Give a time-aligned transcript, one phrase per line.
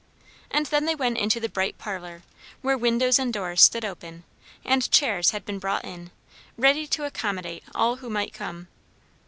[0.49, 2.23] And then they went into the bright parlour,
[2.63, 4.23] where windows and doors stood open,
[4.65, 6.09] and chairs had been brought in,
[6.57, 8.67] ready to accommodate all who might come.